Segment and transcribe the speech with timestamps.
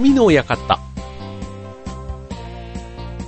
[0.00, 0.80] 匠の館。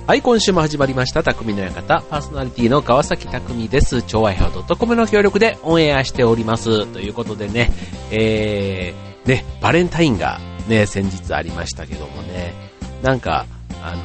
[0.07, 2.01] はい、今週も始まりました、匠の館。
[2.09, 4.01] パーソナリティの川崎匠です。
[4.01, 6.87] 超愛表 .com の協力でオンエアしております。
[6.87, 7.71] ということでね、
[8.09, 12.55] えー、ね、バレンタインがね、先日ありましたけどもね、
[13.03, 13.45] なんか、
[13.83, 14.01] あの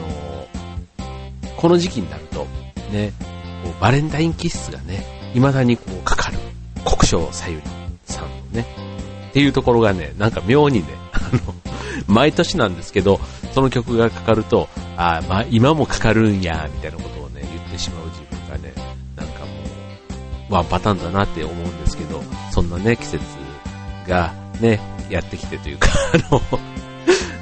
[1.46, 2.46] ー、この時期になると、
[2.92, 3.14] ね、
[3.64, 6.38] こうバレンタインキッスがね、未だにこうかかる、
[6.84, 7.62] 国章さゆり
[8.04, 8.66] さんのね、
[9.30, 11.54] っていうところがね、なんか妙にね、あの、
[12.06, 13.20] 毎年なんですけど、
[13.52, 18.72] その曲がかかると、あまあ、今もかかるんや、みたいなことをね、言ってしまう自分がね、
[19.16, 19.46] なんかも
[20.50, 23.24] う、ワンパターンだなって思うんですけど、そんなね、季節
[24.06, 24.80] がね、
[25.10, 26.42] やってきてというか、 あの、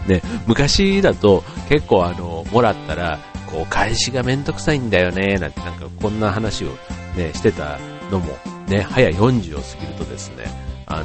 [0.06, 6.68] ね、昔だと結構あの、もらったら、こう、返しがめんどくさいんだよね、なんてなんかこんな話を
[7.16, 7.78] ね、してた
[8.10, 8.36] のも、
[8.68, 10.44] ね、早40を過ぎるとですね、
[10.86, 11.04] あの、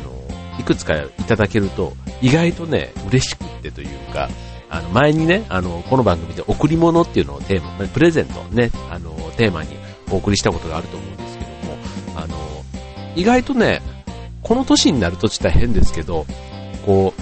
[0.60, 4.30] いくつかいただけると、意外とね、嬉しってというか、
[4.70, 9.78] あの、前にね、あの、この番組で贈り物っていうのをテーマ、プレゼントね、あの、テーマに
[10.10, 11.78] お送りしたことがあると思うんですけども、
[12.16, 12.38] あの、
[13.16, 13.82] 意外とね、
[14.42, 16.26] この年になるとちょっと変ですけど、
[16.86, 17.14] こ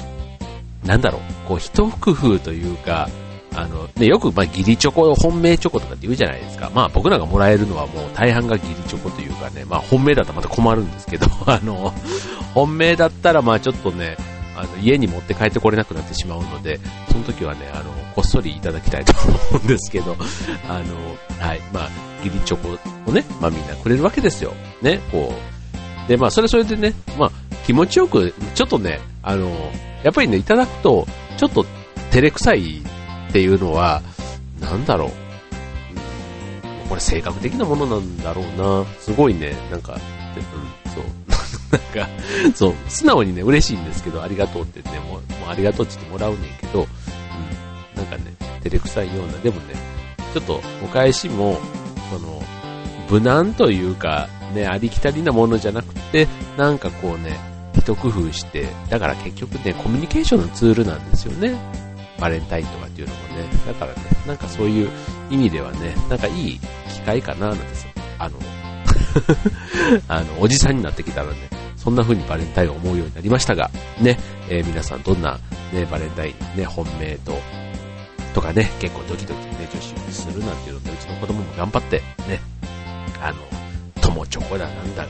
[0.83, 3.09] う、なんだろう、こう、一工夫というか、
[3.55, 6.71] あの、ね、よく、まあ、ギリチョコ、本命チョコとかって言うじゃないですか。
[6.73, 11.93] まあ、僕らがもらえるのはもう大半がギリチョコというかね、まあ、本命だったらまた困るんですけど、あの、
[12.53, 14.17] 本命だったら、まあ、ちょっとね、
[14.59, 16.79] あの、家に持って帰ってこれなくなってしまうので、
[17.11, 20.15] その時はね、あの、こっそりいただきたいと思うんですけど、
[20.67, 20.95] あの、
[21.39, 21.89] はい、まあ、
[22.23, 22.77] ギリチョコ
[23.09, 24.53] をね、まあ、みんなくれるわけですよ。
[24.81, 25.33] ね、こ
[26.05, 26.09] う。
[26.09, 27.31] で、まあ、それそれでね、まあ、
[27.65, 29.49] 気持ちよく、ちょっとね、あの、
[30.03, 31.07] やっぱりね、いただくと、
[31.37, 31.65] ちょっと
[32.11, 32.81] 照れくさい
[33.29, 34.01] っていうのは、
[34.59, 35.11] なんだろう。
[36.89, 38.85] これ性格的なものなんだろうな。
[38.99, 39.99] すごいね、なんか、うん、
[41.71, 42.09] なんか、
[42.55, 49.75] そう、素直にね、嬉しいんですけど、ありがとうってね、もう、もうありがとうって言ってもらうねんけど、うん、なんかね、照れくさいような、でもね、
[50.33, 51.57] ちょっとお返しも、
[52.11, 52.41] その、
[53.09, 56.27] 無難というか、ね、ありきたりなものじゃなくて、
[56.57, 57.39] なんかこうね、
[57.75, 61.55] 一工夫して、だから結局ね、コミュニケーションのツールなんですよね。
[62.19, 63.49] バレンタインとかっていうのもね。
[63.65, 64.89] だからね、なんかそういう
[65.29, 66.59] 意味ではね、なんかいい
[66.93, 67.91] 機会かななんですよ。
[68.19, 68.37] あの、
[70.07, 71.49] あの、おじさんになってきたらね、
[71.89, 75.39] そんな風にバレンタインを思うようになりましたが、ね、えー、皆さんどんな、
[75.73, 77.33] ね、バレンタイン、ね、本命と、
[78.35, 81.97] とかね、結構ドキドキね、女子するなんていうので、うちの子供も頑張って、
[82.27, 82.39] ね、
[83.19, 83.39] あの、
[84.01, 85.07] 友チョコだなんだ、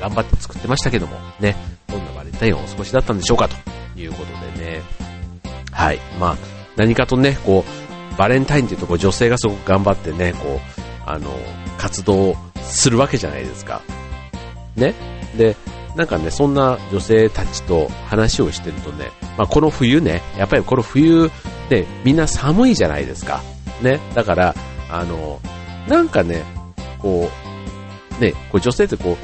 [0.00, 1.54] 頑張って作ってましたけども、ね、
[1.86, 4.82] どんなバレンタインをお過ごしだったんでしょうかということでね、
[5.70, 6.00] はい。
[6.18, 6.36] まあ、
[6.74, 11.30] 何かとね、こう、バレンタインっていうとこ女性がすごく頑張ってね、こう、あの、
[11.78, 13.80] 活動するわけじゃないですか。
[14.74, 14.92] ね。
[15.36, 15.54] で、
[15.96, 21.30] なんかね、そんな女性たちと話をしてるとね、まあ、この冬ね、やっぱりこの冬
[21.70, 23.42] でみんな寒いじゃないですか。
[23.82, 23.98] ね。
[24.14, 24.54] だから、
[24.90, 25.40] あの、
[25.88, 26.44] なんかね、
[26.98, 27.30] こ
[28.18, 29.16] う、ね、こう女性ってこう、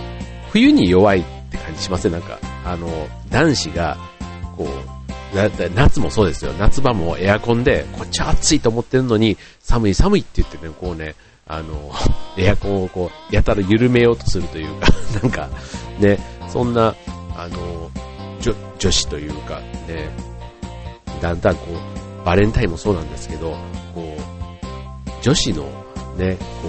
[0.51, 2.13] 冬に弱いって感じしません？
[2.13, 2.89] なんか、あの、
[3.29, 3.97] 男子が、
[4.57, 4.67] こう、
[5.75, 6.53] 夏もそうですよ。
[6.59, 11.15] 夏場もエアコンで、こっち暑いと思ってるのに、寒い寒いって言ってね、こうね、
[11.53, 11.93] あの、
[12.39, 14.89] エアコンをこう、やたら緩めようとするというか、
[15.23, 15.49] なんか、
[16.01, 16.19] ね、
[16.49, 16.95] そんな、
[17.37, 17.91] あの、
[18.41, 20.09] 女、女子というか、ね、
[21.21, 23.51] だんだんこう、バレンタインもそうなんですけど、
[23.95, 25.65] こう、女子の
[26.17, 26.69] ね、こ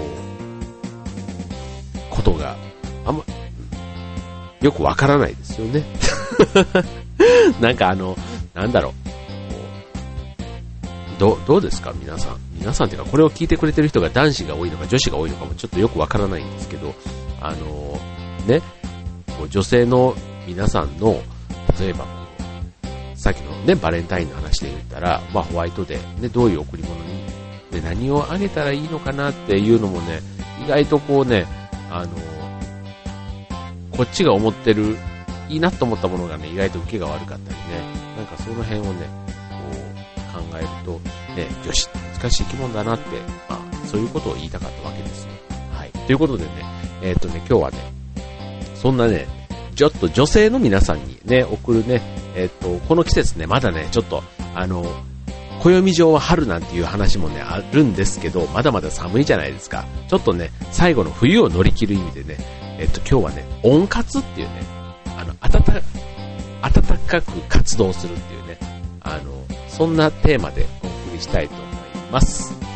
[2.10, 2.54] う、ことが、
[3.06, 3.24] あんま、
[4.60, 5.82] よくわからないですよね。
[7.58, 8.18] なんかあの、
[8.52, 9.03] なんだろう。
[11.18, 11.92] どどうですか？
[11.94, 12.36] 皆さん。
[12.58, 16.94] 皆さんっていうか、これを聞いてくれてる人が男子が多いのか女子が多いのかもちょっとよくわからないんですけど、
[17.40, 17.98] あの
[18.46, 18.60] ね、
[19.38, 20.14] こう女性の
[20.46, 21.22] 皆さんの、
[21.78, 22.06] 例えば、
[23.14, 27.24] さっきのね、バレンタインの話で言ったら、まあホワイトデー、ね、どういう贈り物に、
[27.70, 30.20] で、何をあげたらいいのかなっていうのもね、
[30.64, 31.46] 意外とこうね、
[31.90, 32.10] あの
[33.96, 34.96] こっちが思ってる、
[35.48, 37.82] いいなと思ったものがね、意外と受けが悪かったりね、
[38.16, 39.23] なんかその辺をね、
[40.34, 40.98] 考えると、
[41.36, 43.04] ね、女子って難しい生き物だなって、
[43.48, 45.30] まあ、そういうことを言いたかったわけですよ。
[45.72, 45.90] はい。
[45.90, 46.50] ということでね、
[47.02, 47.78] えー、っとね、今日はね、
[48.74, 49.26] そんなね、
[49.74, 52.02] ちょっと女性の皆さんにね、送るね、
[52.34, 54.22] えー、っと、この季節ね、まだね、ちょっと、
[54.54, 54.84] あの、
[55.60, 59.84] 暦上は春なんていう話もね、あるんですけど、まだまだ寒いじゃないですか。
[60.08, 62.36] ちょっとね、最後の冬を乗り切る意味でね、
[62.78, 64.62] えっと、今日はね、温活っていうね、
[65.16, 65.80] あの、暖か、
[66.62, 68.58] 温かく活動するっていうね、
[69.00, 69.32] あの、
[69.76, 71.66] そんなテーマでお送りしたいと思い
[72.12, 72.73] ます。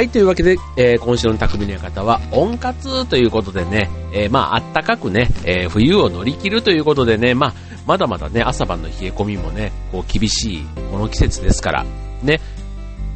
[0.00, 7.54] はい、というわけで、えー、今週の匠の館は温活ということでね、えー、まあ、あったかくね、えー、冬を乗り切るということでね、まあ、
[7.86, 11.84] まだまだね、朝晩の冷え込みもね、こう、厳しい、この季節ですから、
[12.22, 12.40] ね、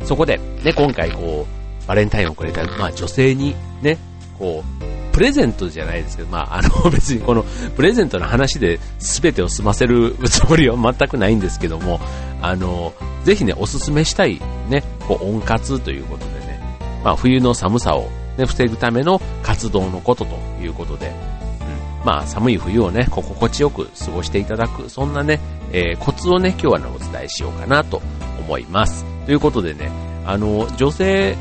[0.03, 3.97] そこで、ね、今回こう、バレンタインをくれた、まあ、女性に、ね、
[4.39, 7.47] こう、プレゼントじゃないですけど、まあ、あの、 別にこの、
[7.77, 11.99] プレゼントの話で全てを済ませるつもりは全くないんですけども、
[12.43, 12.93] あの、
[13.25, 14.39] ぜひね、おすすめしたい、
[14.69, 16.34] ね、こう、温活ということで、
[17.05, 18.09] まあ、冬の寒さを、
[18.39, 21.11] ね、防ぐための活動のことということで、う
[22.03, 25.39] ん、まあ、寒い冬をね、心地よく過ごしていただく、そんなね、
[25.71, 28.01] えー、コツをね、今日はね、お伝えしようかなと
[28.41, 29.05] 思います。
[29.27, 29.91] ということでね、
[30.27, 31.37] あの、女性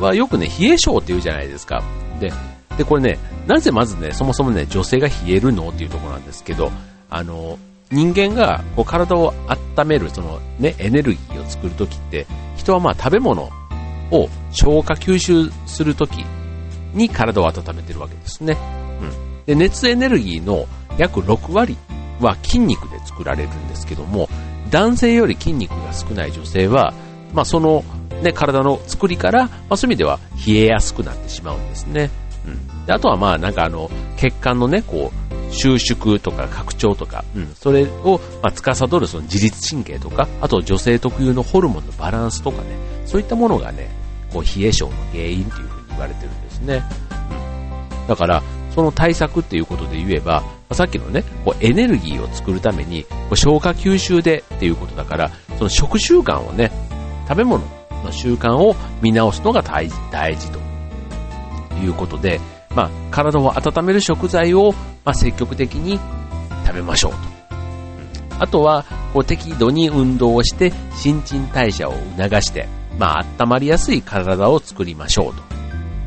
[0.00, 1.82] はよくね、冷え性って言うじゃないですか。
[2.18, 2.32] で、
[2.76, 6.72] で、これね、なぜまずね、そもそもね、女性が冷えるのっていうところなんですけど、
[7.08, 7.58] あの、
[7.90, 9.32] 人間がこう体を
[9.76, 12.26] 温める、そのね、エネルギーを作るときって、
[12.56, 13.50] 人はまあ食べ物
[14.10, 16.24] を消化吸収するとき
[16.94, 18.56] に体を温めてるわけですね。
[19.02, 19.44] うん。
[19.44, 20.66] で、熱エネルギーの
[20.96, 21.76] 約6割
[22.20, 24.28] は筋肉で作られるんですけども、
[24.70, 26.94] 男性より筋肉が少ない女性は、
[27.32, 27.84] まあ、その、
[28.22, 32.10] ね、体の作りから、まあ、そういう意味では冷えやすくなってしまうんですね。
[32.46, 32.86] うん。
[32.86, 43.88] で、あとはまあ、なんかあの、血管のね、こう、収縮とか拡張とか、うん、それを、まあ、司るその自律神経とか、あと女性特有のホルモンのバランスとかね、そういったものがね、
[44.34, 46.82] こう冷え性の原因というふうに言われてるんですね。
[48.02, 48.42] うん、だから、
[48.74, 50.42] その対策っていうことで言えば、
[50.72, 56.72] さっきのね、こうエネルギーを作るために、こう消化吸収でっていうことだから、その食習慣をね、
[57.28, 57.64] 食べ物
[58.04, 60.58] の習慣を見直すのが大事大事と
[61.80, 62.40] いうことで、
[62.74, 64.72] まあ、体を温める食材を、
[65.04, 66.00] まあ、積極的に
[66.66, 67.18] 食べましょうと。
[68.40, 72.66] あとは、こう適度に運動をして新陳代謝を促して、
[72.98, 75.34] まあ、温まりやすい体を作りましょう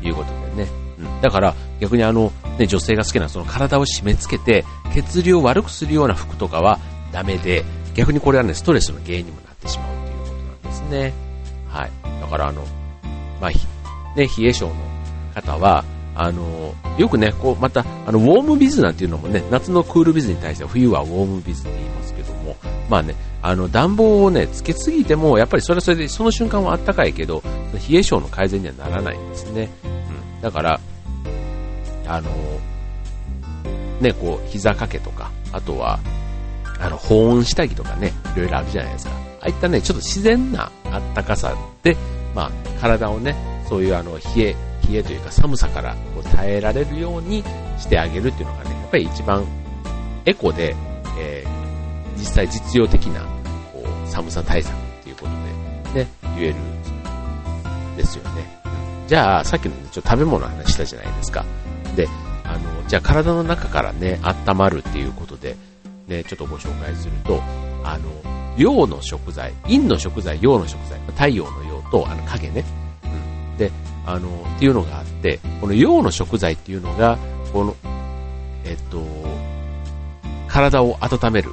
[0.02, 0.70] ということでね。
[0.98, 4.64] うん、だから逆にあの、ね、女性が好きなその体を締め付けて
[4.94, 6.78] 血流を悪くするような服とかは
[7.12, 7.64] ダメで、
[7.94, 11.12] 逆にこれはね、ストレスの原因にもなってしまうということなんですね。
[11.68, 11.90] はい。
[12.20, 12.64] だからあの、
[13.40, 14.74] まあ、ね、冷え性の
[15.34, 15.84] 方は、
[16.18, 22.56] あの、よくね、こう、また、あの、ウォームビズなんていうのもね、夏のクールビズに対して冬はウォームビズって言いますけども、
[22.90, 27.40] まあね、あの、暖房をね、つけすぎても、やっぱりそれはそれで、その瞬間は暖かいけど、
[27.88, 29.70] 冷え性の改善にはならないんですね。
[29.84, 30.42] うん。
[30.42, 30.80] だから、
[32.08, 32.30] あの、
[34.00, 36.00] ね、こう、膝掛けとか、あとは、
[36.80, 39.12] あの、保温下着とかね、いろいろあるじゃないですか。
[39.12, 40.70] ああいったね、ちょっと自然な
[41.14, 41.96] 暖かさで、
[42.34, 42.50] まあ、
[42.80, 43.36] 体をね、
[43.68, 44.56] そういうあの、冷え、
[44.90, 47.44] 冷えというか寒さからこう耐えられるように
[47.78, 49.46] してあげるっていうのがね、やっぱり一番
[50.24, 50.74] エコで、
[51.18, 53.22] えー、実際実用的な
[53.72, 55.30] こう寒さ対策っていうこと
[55.92, 56.54] で、ね、言える
[57.98, 58.58] ですよね。
[59.08, 61.44] じゃあ、さっきの、ね、ちょっと食べ物の話したじゃないですか。
[61.96, 62.08] で、
[62.44, 65.56] あの、じゃあ体の中からね、温まるっていうことで、
[66.06, 67.42] ね、ちょっとご紹介すると、
[67.84, 68.08] あの、
[68.56, 72.64] 陽の食材、陰の食材、陽の食材、太陽の陽と、あの影ね。
[73.04, 73.56] うん。
[73.56, 73.70] で、
[74.08, 77.18] あの、っていうのがあって、この陽の食材っていうのが、
[77.52, 77.76] この、
[78.64, 79.04] えっと、
[80.48, 81.50] 体を温める。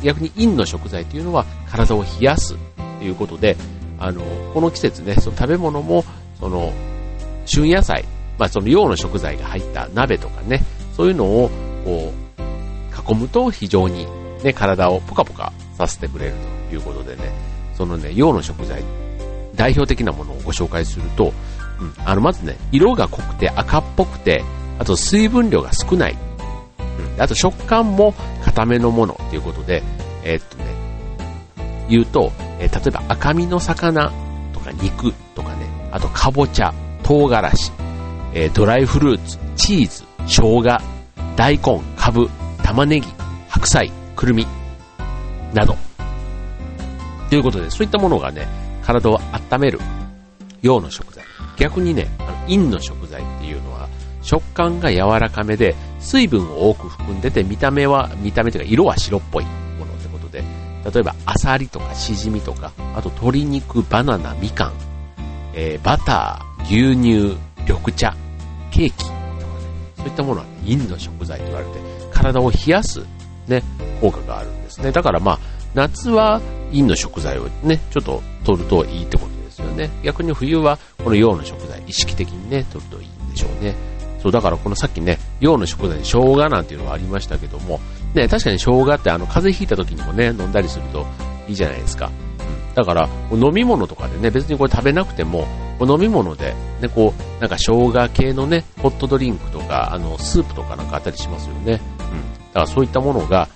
[0.00, 2.56] 逆に陰の食材っていうのは体を冷やすっ
[2.98, 3.56] ていうことで、
[3.98, 4.22] あの、
[4.54, 6.04] この季節ね、その食べ物も、
[6.38, 6.72] その、
[7.46, 8.04] 旬野菜、
[8.38, 10.62] まあその陽の食材が入った鍋とかね、
[10.96, 11.50] そういうのを、
[11.84, 14.06] こう、囲むと非常に
[14.44, 16.34] ね、体をポカポカさせてくれる
[16.68, 17.24] ということでね、
[17.76, 18.84] そのね、陽の食材、
[19.56, 21.32] 代表的なものをご紹介すると、
[21.82, 24.44] うん、あの、まずね、色が濃くて赤っぽくて、
[24.78, 26.16] あと水分量が少ない。
[27.16, 29.82] うん、あと食感も固めのものっていうことで、
[30.22, 30.64] えー、っとね、
[31.88, 34.12] 言うと、えー、例えば赤身の魚
[34.52, 36.72] とか肉とかね、あとかぼちゃ、
[37.02, 37.72] 唐辛子、
[38.34, 40.78] えー、ドライフルーツ、チーズ、生姜、
[41.36, 42.28] 大根、かぶ、
[42.62, 43.06] 玉ねぎ、
[43.48, 44.46] 白菜、くるみ、
[45.52, 45.76] など。
[47.28, 48.46] ということで、そういったものがね、
[48.84, 49.18] 体を
[49.50, 49.80] 温める
[50.62, 51.21] ような食材。
[51.56, 53.88] 逆にね、あの陰の食材っていうのは、
[54.22, 59.44] 食感が柔らかめで、水分を多く含んでて、見た目は、見た目というか色は白っぽい
[59.78, 60.42] ものってことで、
[60.92, 64.72] 例えば、アサリとかシジミとか、あと鶏肉、バナナ、みかん、
[65.54, 68.14] えー、バター、牛乳、緑茶、
[68.70, 69.16] ケーキとかね、
[69.96, 71.72] そういったものは、陰の食材と言われて、
[72.12, 73.04] 体を冷やす、
[73.48, 73.62] ね、
[74.00, 74.92] 効果があるんですね。
[74.92, 75.38] だからまあ、
[75.74, 76.40] 夏は
[76.70, 79.21] 陰の食材をね、ちょっと取るといいってこと
[79.72, 79.90] ね。
[80.02, 83.74] 逆に冬はこの陽の食材、意識的にね、取るといいんでしょうね。
[84.22, 87.80] そう、だからこのさっきね、陽の食材に生姜なんていうのがありましたけども、
[88.14, 91.06] ね、確かに生姜ってあの、風邪ひいた時にもね、飲んだりすると
[91.48, 92.06] いいじゃないですか。
[92.06, 92.74] うん。
[92.74, 95.46] だから、飲み物とかでね、別にこれ食べなくても、
[95.80, 101.60] 飲み物で、ね、こう、なんか生姜系のね、ホットドリンクとか、あの、スープとかなんかあったりしますよね。
[101.62, 101.68] うん。
[101.72, 101.80] だか
[102.60, 103.48] らそういったものが、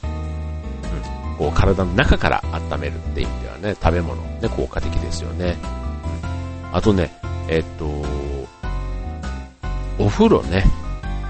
[1.38, 5.56] こう、体の中から温めるっていう意味ではね、食べ物、ね、効果的ですよね。
[6.76, 7.10] あとね、
[7.48, 7.86] えっと、
[9.98, 10.62] お風呂ね。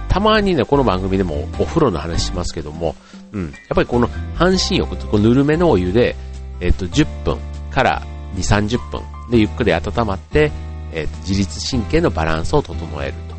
[0.08, 2.96] たまにね、この番組でもお風呂の話しますけども、
[3.30, 3.44] うん。
[3.44, 6.16] やっぱりこの半身浴、こぬるめのお湯で、
[6.58, 7.38] えっと、10分
[7.70, 8.02] から
[8.34, 10.50] 2、30分でゆっくり温まって、
[10.92, 13.36] えっと、自律神経のバランスを整えると。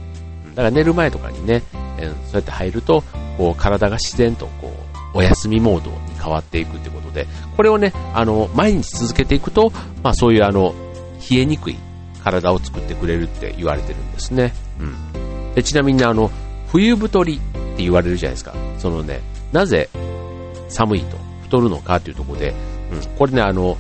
[0.52, 1.62] だから寝る前とかにね、
[1.98, 3.04] えー、そうやって入ると、
[3.38, 4.74] こう、体が自然とこ
[5.14, 9.74] う、お休みモードに変わっていくってことで、これをね、あの、毎日続けていくと、
[10.04, 10.74] まあそういうあの、
[11.30, 11.76] 冷えにくい
[12.32, 14.54] 体を作ってくれるって言われてるんですね。
[14.80, 15.54] うん。
[15.54, 16.30] でちなみにあの、
[16.72, 17.40] 冬太りっ
[17.78, 18.54] て言われるじゃないですか。
[18.78, 19.90] そのね、なぜ
[20.68, 22.54] 寒いと太るのかっていうところで、
[22.92, 23.78] うん、これね、あの、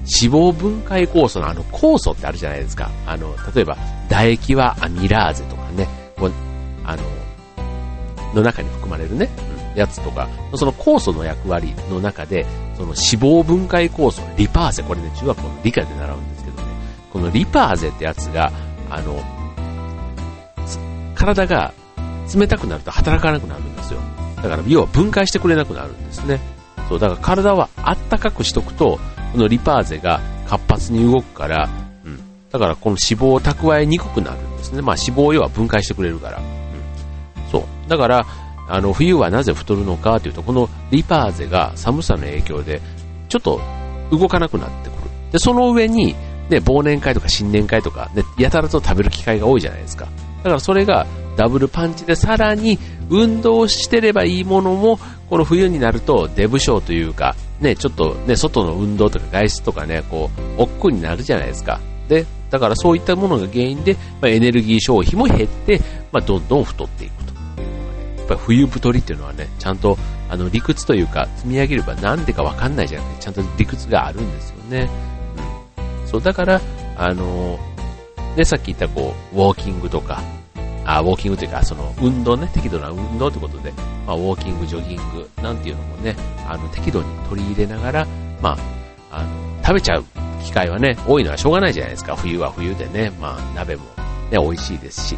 [0.00, 2.90] 脂肪分解酵素のあの酵素ってあるじゃないですか。
[3.06, 3.76] あの、例えば、
[4.08, 6.32] 唾液はアミラーゼとかね、こう
[6.84, 7.02] あの、
[8.34, 9.28] の中に含まれるね、
[9.72, 16.59] うん、やつとか、その酵素の役割の中で、その脂肪分解酵素、リパーゼ、これね、中学校の理科で習うんですけどね、
[17.12, 18.52] このリパーゼってやつが、
[18.88, 19.22] あの、
[21.14, 21.72] 体が
[22.34, 24.00] 冷たくなると働かなくなるんですよ。
[24.36, 26.40] だから、要は分解してくれなくなるんですね。
[26.88, 28.98] そう、だから体はあったかくしとくと、
[29.32, 31.68] このリパーゼが活発に動くから、
[32.04, 32.20] うん。
[32.50, 34.82] だからこの脂肪を蓄えにくくなるんですね。
[34.82, 36.38] まあ脂肪を要は分解してくれるから。
[36.38, 36.44] うん。
[37.50, 37.62] そう。
[37.88, 38.26] だから、
[38.68, 42.80] あの、冬はなぜ太るのかというと、このリパーゼが寒さの影響で、
[43.28, 43.60] ちょっと
[44.10, 45.10] 動かなくなってくる。
[45.32, 46.14] で、その上に、
[46.50, 50.06] ね、忘年会とか新年会とか、ね、やたらと食べる機会が多いじゃないですか。
[50.38, 52.78] だからそれがダブルパンチでさらに
[53.08, 61.80] 運動してればいいものも、この冬になるとデブ症というか、ね、ちょっとね、外の運動とか外出とかね、こう、億劫になるじゃないですか。
[62.08, 65.80] で、だからそういったものが原因で、まあ、エネルギー消費も減って、
[66.10, 69.96] まあ、どんどん太っていくというのがね、やっぱり冬太りっていうのはね、ちゃんと、
[70.28, 74.90] あの、理屈というか、積み上げればなんでかわかんないじゃなくて、ちゃんと理屈があるんですよね。
[76.10, 76.60] そう、だから、
[76.96, 77.58] あの、
[78.36, 80.22] ね、さっき言ったこう、ウォーキングとか、
[80.84, 83.72] あウォーキングというか、その運動ね、適度な運動ということで、
[84.06, 86.16] まあ、ウォーキング、ジョギングなんていうのもね、
[86.48, 88.06] あの適度に取り入れながら、
[88.42, 88.56] ま
[89.10, 90.04] あ、あの食べちゃう
[90.42, 92.16] 機会はね、多いのはしょうがないじゃないですか。
[92.16, 93.84] 冬は冬でね、まあ、鍋も、
[94.30, 95.16] ね、美味しいですし、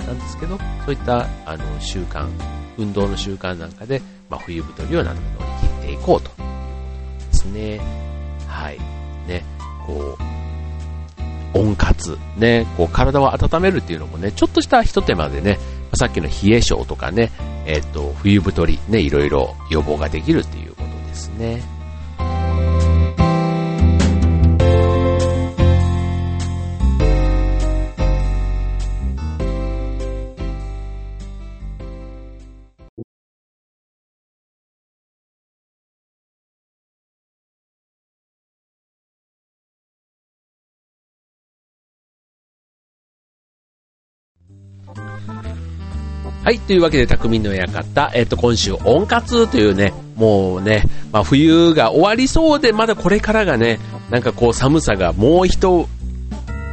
[0.00, 2.26] うん、なんですけど、そういったあの習慣、
[2.78, 6.42] 運動の習慣なんかで、まあ、冬太りをなんとか乗り切っていこうというこ
[7.18, 7.80] とですね。
[8.46, 8.78] はい。
[9.26, 9.44] ね、
[9.86, 15.58] こう、温活、ね、こう体を温めるっていうのもね、ちょっとしたひと手間でね、
[15.94, 17.30] さっきの冷え性とかね、
[17.66, 21.62] えっ、と、冬太り、ね、いろいろ予防ができるっていうことですね。
[46.44, 50.82] はい、というわけで、匠の館、えっ、と、今週、温活というね、もうね、
[51.12, 53.78] まあ、冬が終わりそうで、まだこれからがね、
[54.10, 55.86] なんかこう、寒さがもう一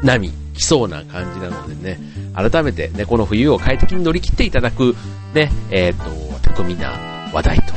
[0.02, 2.00] 波来そうな感じなのでね、
[2.34, 4.96] 改めてね、この冬を快適に乗り切っていただく、
[5.36, 6.04] ね、えっ、と、
[6.42, 7.74] 巧みな話題と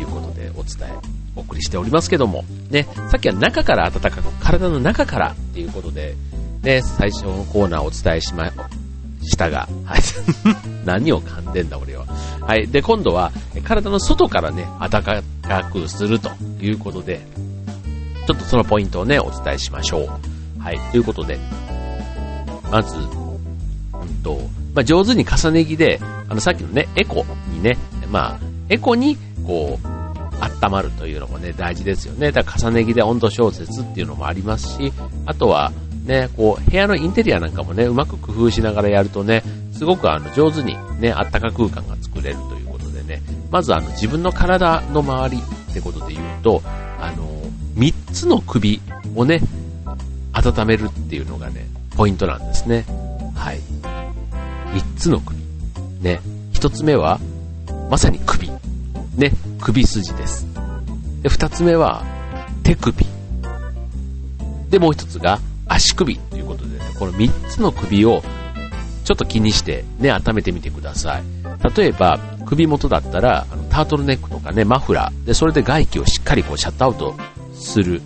[0.00, 0.92] いうことでお伝え、
[1.36, 6.16] お送りしておりますけども、ね、さっきは中から暖かく、体の中からっていうことで、
[6.62, 8.52] ね、最初のコーナーをお伝えしま、
[9.22, 9.68] 舌が。
[9.84, 10.00] はい。
[10.84, 12.06] 何を噛んでんだ、俺は。
[12.40, 12.66] はい。
[12.68, 13.32] で、今度は、
[13.64, 15.22] 体の外からね、暖か
[15.70, 17.20] くするということで、
[18.26, 20.62] ちょっとそのポイントをね、お伝えしましょう。
[20.62, 20.80] はい。
[20.90, 21.38] ということで、
[22.70, 23.08] まず、うん
[24.22, 24.38] と、
[24.74, 27.76] まあ、上手に重ね着で、あの、さっきのね、エコにね、
[28.10, 29.88] まあ、エコに、こう、
[30.66, 32.32] 温まるというのもね、大事ですよね。
[32.32, 34.92] だから重ね着で温度調節っていうのもありますし、
[35.26, 35.72] あとは、
[36.08, 39.42] ね、こう、部屋のインテリアなんかもね、うまく工夫しながらやるとね、
[39.74, 47.28] すごくあの、上手にね、あったか空間が作れるということでね、まずあの、自分の体の周りってことで言うと、あの、
[47.76, 48.80] 3つの首
[49.14, 49.42] をね、
[50.32, 52.86] 温めるっていうのがね、ポイントなんですね。
[53.34, 53.60] はい。
[54.72, 55.38] 3つの首。
[56.00, 56.20] ね。
[56.54, 57.20] 1つ目は、
[57.90, 58.50] まさに首。
[59.14, 60.46] ね、首筋です。
[61.22, 62.02] で、2つ目は、
[62.62, 63.06] 手首。
[64.70, 68.22] で、もう1つが、足首ということでね、この3つの首を
[69.04, 71.22] ちょっと気にしてね、温めてみてください。
[71.76, 77.14] 例えば、首元だったら、あのタートルネックとかね、マフラー、で、それで外気をしっかりこうシャットアウト
[77.54, 78.02] する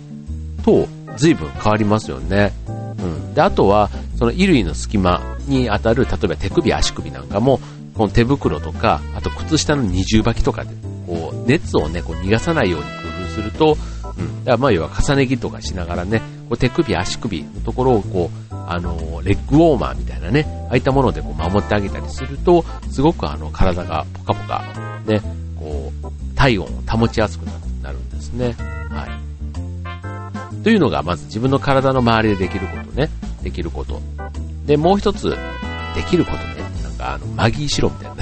[0.63, 2.53] と、随分変わりますよね。
[2.67, 3.33] うん。
[3.33, 7.59] で、あとは、その衣類の隙間に当たる、例えば手首、足首なんかも、
[7.95, 10.73] この手袋とか、あと靴下の二重履きとかで、
[11.05, 12.91] こう、熱をね、こう逃がさないように工
[13.25, 13.77] 夫すると、
[14.17, 14.45] うん。
[14.45, 16.21] だからまあ要は重ね着とかしながらね、
[16.53, 24.63] こう手首、足首のところをこう、あの、レッグウォーマーみたいなね、ああいったものでこう守ってあげたりすると、すごくあの、体がポカポカ、
[25.07, 25.19] ね、
[25.57, 27.43] こう、体温を保ちやすく
[27.81, 28.55] なるんですね。
[28.91, 29.07] は
[30.53, 30.63] い。
[30.63, 33.09] というのが、まず自分の体の周りでできることね、
[33.41, 33.99] できること。
[34.67, 35.35] で、もう一つ、
[35.95, 36.43] できることね、
[36.83, 38.15] なんかあの、マギーシロみたい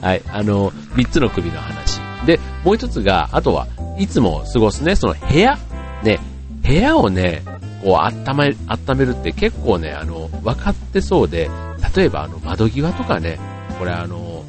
[0.00, 0.04] な。
[0.06, 1.98] はい、あの、三つの首の話。
[2.26, 3.66] で、もう一つが、あとは、
[3.98, 5.58] いつも過ごすね、その部屋。
[6.02, 6.20] ね、
[6.64, 7.42] 部屋をね、
[7.82, 11.50] こう、温め、温めるって結構ね、あの、分かってそうで、
[11.94, 13.38] 例えばあの、窓際とかね、
[13.78, 14.44] これあの、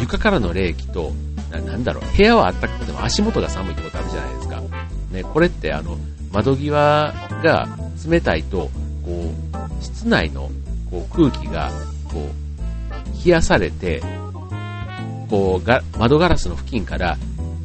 [0.00, 1.12] 床からの冷気と、
[1.50, 4.62] ななんだろう、部屋は暖かくても足元が寒いってことあるじゃないですか。
[5.12, 5.98] ね、これってあの、
[6.32, 7.12] 窓際
[7.42, 7.68] が
[8.08, 8.70] 冷たいと、
[9.04, 9.32] こ
[9.80, 10.50] う、室内の
[10.90, 11.70] こう空気が、
[12.04, 14.02] こう、冷やされて、
[15.28, 17.18] こうが、窓ガラスの付近から、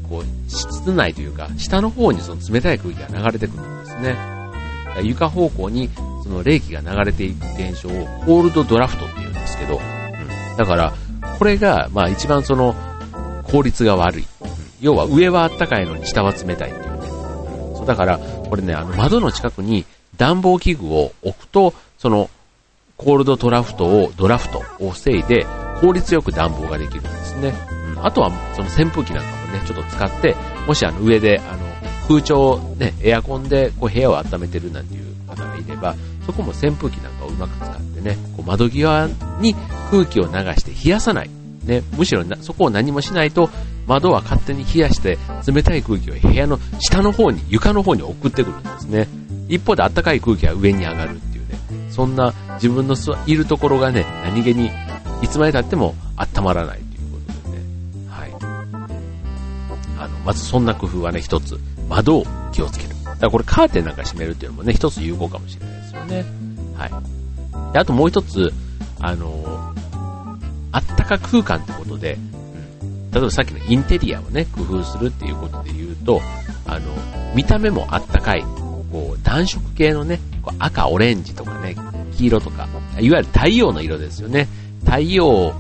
[0.10, 4.16] こう、室内というか、下の方にその冷たい空気が流れてくるんですね。
[5.02, 5.90] 床方向に
[6.24, 7.92] その冷気が流れていく現象を
[8.26, 10.94] コールドドラフトって言うんですけど、うん、だから、
[11.38, 12.76] これが、まあ一番その、
[13.44, 14.28] 効率が悪い。
[14.82, 17.08] 要は上は暖かいのに下は冷たいっていうね。
[17.76, 19.86] そうだから、これね、あの窓の近くに
[20.18, 22.30] 暖房器具を置くと、その、
[22.98, 25.46] コールドドラフトを、ドラフトを防いで、
[25.82, 27.54] 効率よく暖房ができるんですね。
[27.98, 30.36] うん、あとは、その扇風機なんかもね、ちょっと使って、
[30.68, 31.60] もしあの上で、あの、
[32.08, 35.96] 空調、ね、エアコンでこう部屋を温めてるなんていう方がいれば、
[36.26, 39.56] そこも扇風機なんかをうまく使ってね、こう窓際に
[39.90, 41.30] 空気を流して冷やさない。
[41.64, 43.50] ね、むしろなそこを何もしないと、
[43.88, 49.08] 窓は勝手に冷やして冷たい空気を部屋の下の方に、床の方に送ってくるんですね。
[49.48, 51.58] 一方で暖かい空気は上に上がるっていうね、
[51.90, 54.72] そんな自分のいるところがね、何気に
[55.22, 56.83] いつまで経っても温まらない
[60.26, 61.60] まずそんな工夫はね、一つ、
[61.90, 62.94] 窓を気をつける。
[63.06, 66.26] だからこれカーテンなんか閉めるっていうのもね、一つ有効かもしれないですよね。
[66.78, 67.74] はい。
[67.74, 68.52] であともう一つ、
[69.00, 69.74] あの
[70.72, 72.18] あったか空間ってことで、
[72.82, 76.22] うん、例えばさっきのインテリアをね、工夫するっていうことで言うと、
[76.66, 76.82] あの、
[77.36, 78.42] 見た目もあったかい、
[78.92, 81.76] こう、暖色系のね、こう赤、オレンジとかね、
[82.18, 82.68] 黄色とか、
[83.00, 84.48] いわゆる太陽の色ですよね。
[84.84, 85.54] 太陽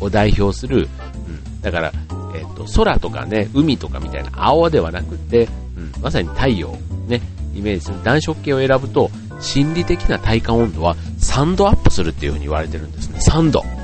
[0.00, 0.88] を代表する、
[1.28, 1.92] うん、だから、
[2.38, 7.20] えっ、と、空とかね、海とかみたいな青ではなくて、うん、まさに太陽、ね、
[7.54, 13.18] イメージする暖色系を選ぶと、心理的な体感温度は3度アップするっていう風に言われてるんですね。
[13.20, 13.62] 3度。
[13.62, 13.76] うん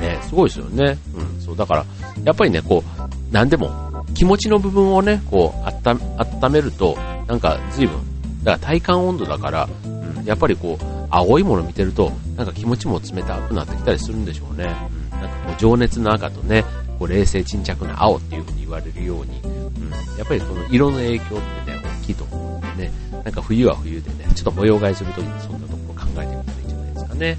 [0.00, 0.98] ね、すごいですよね。
[1.14, 1.84] うん、そう、だから、
[2.24, 2.82] やっぱりね、こ
[3.30, 6.96] う、なんでも、気持ちの部分をね、こう、あった、温めると、
[7.26, 7.98] なんか随分、
[8.42, 14.64] だから体感温度だから、うん、やっぱりこう、青いもの見てると、なんか気持ちも冷たくなってきたりするんでしょうね。
[14.64, 16.64] うん、なんかこう、情熱の赤とね、
[16.98, 21.28] こう、冷静沈着な青っていう風に言われるように、うん、やっぱりこの色の影響っ
[21.64, 22.92] てね、大きいと思うんでね、
[23.24, 27.38] なんか冬は冬でね、ちょっと模様替えするときにそんなところ考えてみたらいいんじゃないですかね。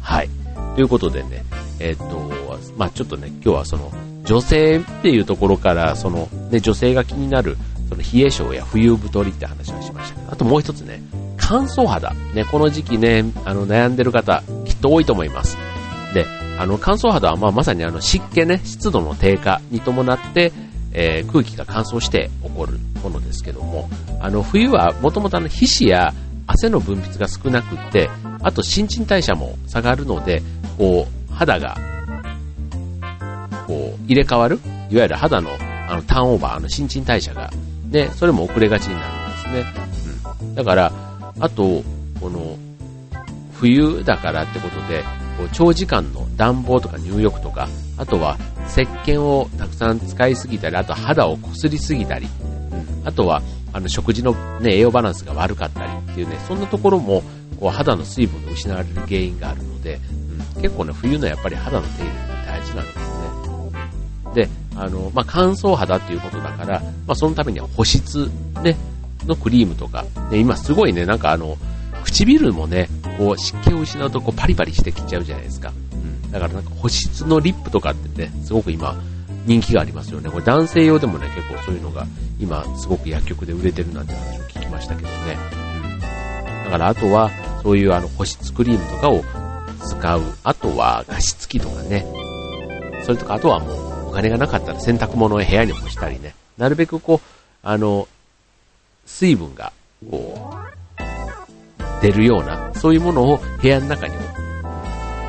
[0.00, 0.30] はい。
[0.74, 1.44] ということでね、
[1.78, 2.30] えっ、と、
[2.76, 3.92] まあちょっとね、今日はその、
[4.24, 7.56] 女性っていうところから、その、ね、女性が気になる、
[7.88, 11.02] その冷え性や冬太りって話をしましたけど、あともう一つね、
[11.36, 12.14] 乾燥肌。
[12.34, 15.56] ね、この時期ね、あの、悩んでる方、きっと多いと思います。
[16.14, 16.26] で、
[16.60, 20.52] あの、乾燥肌は、まあ、まさにあの、湿気ね、湿度の低下に伴って、
[20.92, 23.88] えー、空気が乾燥して起こるものですけども、
[24.20, 26.12] あの、冬はもともとあの、皮脂や
[26.46, 28.10] 汗の分泌が少なくって、
[28.42, 30.42] あと新陳代謝も下がるので、
[30.76, 31.78] こう、肌が、
[33.66, 35.48] こう、入れ替わるいわゆる肌の、
[35.88, 37.50] あの、ターンオーバー、あの、新陳代謝が、
[37.88, 39.06] ね、それも遅れがちにな
[39.46, 39.84] るんですね。
[40.42, 40.54] うん。
[40.56, 40.92] だから、
[41.40, 41.82] あと、
[42.20, 42.58] この、
[43.54, 45.02] 冬だからってことで、
[45.40, 48.36] こう長時間の暖房とか入浴とか、あとは
[48.68, 52.28] 石鹸をたくさん使いすぎたり、あと肌をこすりすぎたり、
[53.04, 53.40] あとは
[53.72, 57.22] あの食事の、ね、栄養バランスが悪かったりっていうね、そんなところも
[57.58, 64.34] こう肌の水分が失われる原因があるので、うん結構ね、冬のやっぱり肌の手入れって大事なんですね。
[64.34, 68.30] で、あの、まあ、乾燥肌っていうことだから、まあ、そのためには保湿、
[68.62, 68.76] ね、
[69.26, 71.56] のクリームとか、ね、今すごいね、なんかあの、
[72.04, 72.88] 唇もね、
[73.20, 75.74] こう湿気を失うとこうパリパリしてきちゃうじゃないですか。
[75.92, 76.32] うん。
[76.32, 78.96] だからなんか保湿のリップとかってね、すごく今、
[79.44, 80.30] 人気がありますよね。
[80.30, 82.06] これ男性用でもね、結構そういうのが
[82.40, 85.36] 今すごく薬局で売れてるなんて話を聞きましたけどね。
[85.52, 86.00] うん。
[86.64, 87.30] だからあとは、
[87.62, 89.22] そういうあの保湿クリームとかを
[89.86, 90.22] 使う。
[90.42, 92.06] あとは加湿器とかね。
[93.04, 96.34] それとか、あとはもうお金がなかったら洗濯物を部屋に干したりね。
[96.56, 97.28] なるべくこう、
[97.62, 98.08] あの、
[99.04, 99.74] 水分が、
[100.10, 100.79] こう、
[102.00, 104.40] 出るような、そういうものを部屋の中に置く。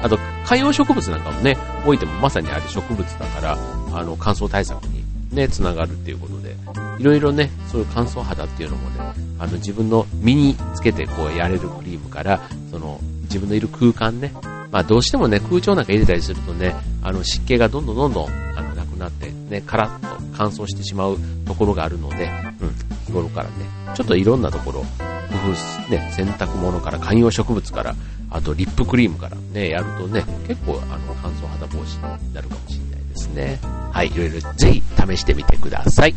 [0.04, 3.58] あと、観葉植物なんかもね、置いてもまさにあれ植物だから、
[3.94, 6.56] あの、乾燥対策にね、つながるっていうことで、
[7.00, 8.96] いろいろね、そういう乾燥肌っていうのもね、
[9.40, 14.34] あの、自分の身につけてこうやれるクリームから、その、自分のいる空間ね、
[14.72, 22.30] まあどうしてもね、空調なんか入れたりするとね、あの湿気がどんどんどんどん、あの、なくなって、ね、カラッと乾燥してしまうところがあるので、
[22.62, 23.52] うん、日頃からね、
[23.94, 24.86] ちょっといろんなところ、
[25.32, 27.96] 工夫ね、洗濯物から観葉植物から、
[28.30, 33.60] あとリップクリームからね、やるとね、結構あの乾燥肌防止になるかもしれないですね。
[33.92, 36.16] はい、いろいろぜひ試してみてください。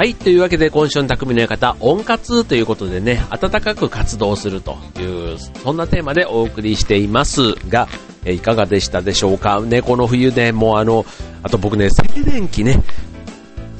[0.00, 0.14] はい。
[0.14, 7.86] というわけで、今週の匠の館、温活ということでね、暖かく活動するという、そんなテーマでお送りしていますが、
[8.24, 9.60] えいかがでしたでしょうか？
[9.60, 11.04] ね、この冬ね、もうあの、
[11.42, 12.82] あと僕ね、静電気ね、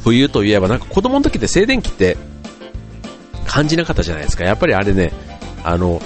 [0.04, 2.18] 冬といえばなんか子供の時って静電気って
[3.46, 4.44] 感じなかったじゃないですか。
[4.44, 5.14] やっぱりあれね、
[5.64, 6.02] あの、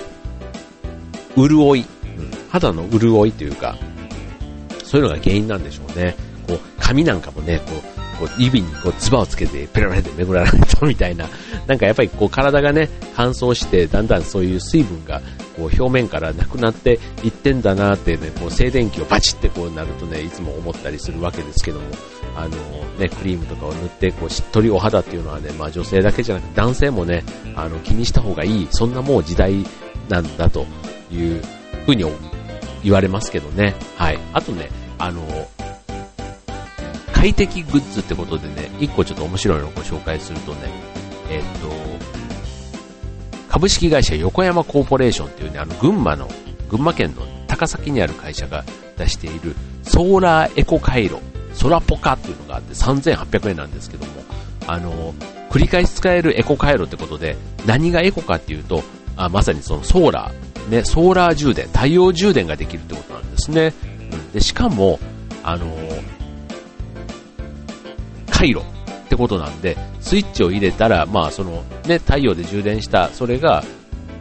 [1.36, 1.84] 潤い、
[2.52, 3.76] 肌の潤いというか、
[4.84, 6.14] そういうのが原因なんでしょうね。
[6.46, 11.28] こう、髪なんかもね、こう、こう指にこう唾をつけてペラペラで巡らないとみたいな、
[11.66, 15.20] なんかやっぱりこう体がね、乾燥して、だんだんそういう水分が
[15.56, 21.86] こう表面からなくなっていってんだなってね、こう静電気をバチってこうなるとね、いつも思ったりするわけですけども、
[22.36, 22.56] あの
[22.98, 27.24] ね、クリームとかを塗ってこうしっとりお肌っていうのはね、まあ女性だけじゃなくて男性もね、
[27.54, 29.64] あの気にした方がいい、そんなもう時代
[30.08, 30.66] なんだと
[31.10, 31.42] いう
[31.86, 32.04] ふうに
[32.82, 33.74] 言われますけどね。
[33.96, 34.18] はい。
[34.32, 35.48] あとね、あの、
[37.24, 40.70] 快適グッズってことでね、一個ちょっと面白いのをご紹介するとね、
[41.30, 41.70] えっ、と、
[43.48, 46.28] 株式会社横山コーポレーションっていうね、あの、群馬の、
[46.68, 48.62] 群馬県の高崎にある会社が
[48.98, 51.16] 出しているソーラーエコ回路、
[51.54, 54.12] ソラポカっていうのがあって3800円なんですけども、
[54.66, 55.14] あの、
[55.48, 58.82] 繰り返し使えるエコ回路ってことで、何がエコかっていうと、
[59.16, 63.72] あまさにそのソーラー、ね、ソーラー充電、太陽充電ができるってことなんですね。
[64.34, 65.00] でしかも、
[65.42, 65.66] あの、
[68.44, 73.64] 回路ってことなんで、スイッチを入れたら、まあそのね、太陽で充電した、それが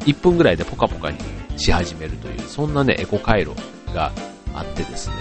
[0.06, 1.18] 1分ぐらいでポカポカに
[1.58, 3.52] し始めるという、そんなね、エコ回路
[3.94, 4.12] が
[4.54, 5.16] あってですね。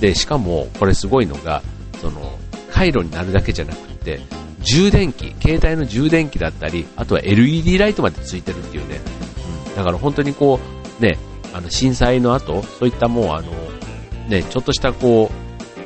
[0.00, 1.62] で、しかも、これすごいのが、
[2.00, 2.38] その、
[2.70, 4.20] 回路になるだけじゃなくて、
[4.60, 9.00] 充電器、携帯の充電器だったり、あとは LED ライトまでついてるっていうね。
[9.68, 10.58] うん、だから本当にこ
[11.00, 11.18] う、ね、
[11.52, 13.52] あの震災の後、そういったもうあの、
[14.28, 15.30] ね、ちょっとしたこ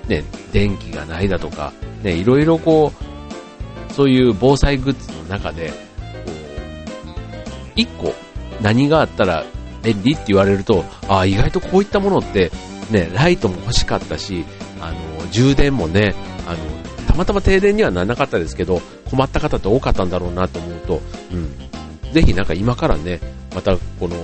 [0.06, 2.92] う、ね、電気がないだとか、ね、いろいろこ
[3.90, 8.14] う、そういう防災グッズの中で、こう、一個
[8.60, 9.44] 何があったら
[9.82, 12.50] 便利って言われると、ああ、意外とこういったものって、
[12.90, 14.44] ね、ライトも欲しかったし、
[14.80, 16.14] あの、充電もね、
[16.46, 16.58] あの、
[17.06, 18.80] たまたま停電にはならなかったですけど、
[19.10, 22.12] 困った方って多かったんだろうなと思うと、うん。
[22.12, 23.20] ぜひなんか今からね、
[23.54, 24.16] またこの、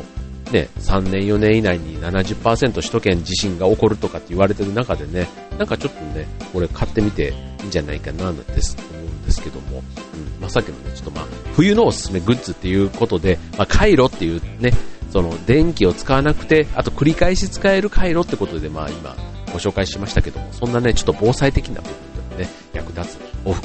[0.54, 5.26] ね、3年4年以内に70%首都圏地震が起こるとかって言われてる中でね、
[5.58, 11.24] なんかちょっとね、これ買ってみていいんじゃないかななんて思うんですけども、うん、まあ、さっきのね、ちょっとまあ、
[11.56, 14.72] 冬のおすすめグッズっていうことで、まあ、回路っていうね、
[15.10, 19.16] その電気を使わなくて、あと繰り返し使える回路ってことで、まあ今
[19.52, 21.94] ご紹介しましたけども、そんなね、ちょっと防災的な部分
[22.28, 23.18] でもね、役立つ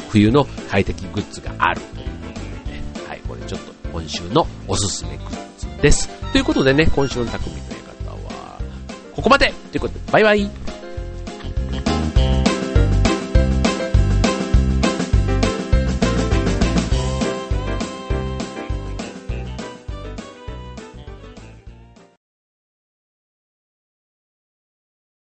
[0.09, 5.48] 冬の快適グッズがあるということでね、はい、これちょっと今週のおすすめグッズ。
[5.81, 6.09] です。
[6.31, 8.59] ということでね、今週の匠の館は、
[9.15, 10.49] ここまでということで、バイバイ